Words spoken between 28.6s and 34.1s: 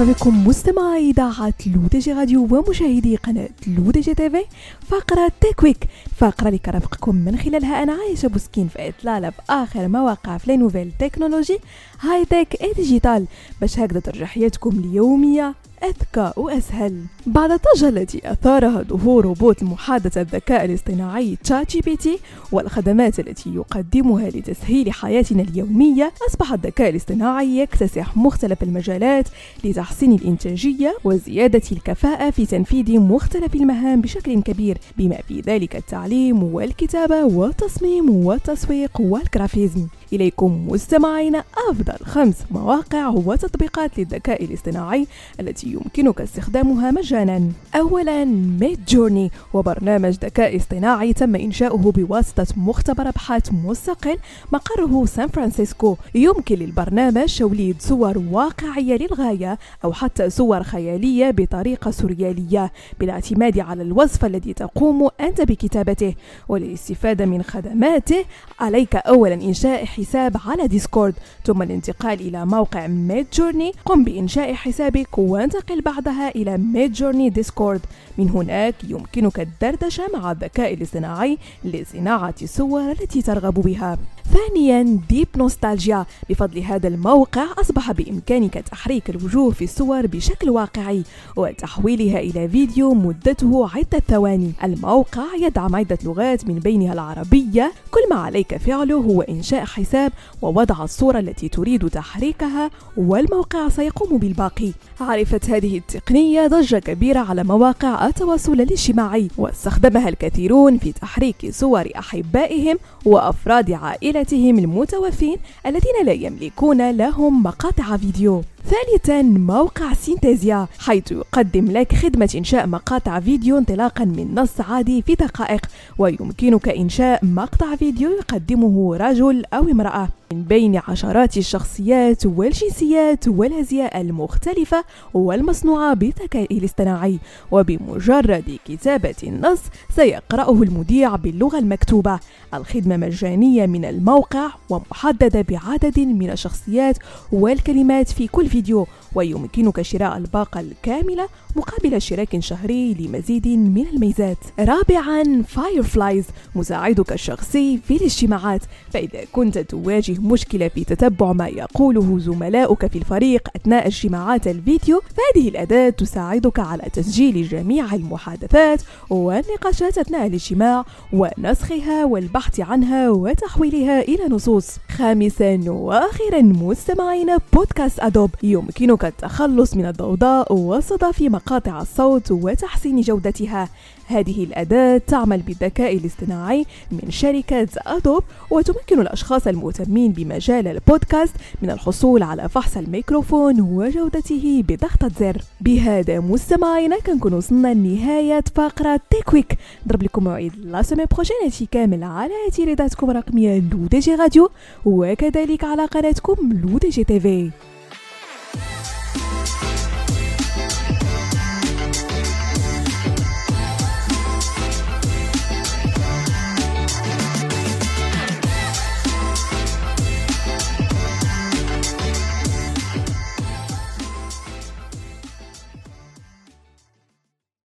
المجالات لتحسين الإنتاجية وزيادة الكفاءة في تنفيذ مختلف المهام